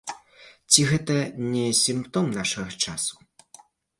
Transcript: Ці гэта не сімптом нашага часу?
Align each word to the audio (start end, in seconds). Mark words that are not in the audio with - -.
Ці 0.71 0.85
гэта 0.91 1.17
не 1.53 1.61
сімптом 1.81 2.33
нашага 2.39 2.71
часу? 2.87 3.15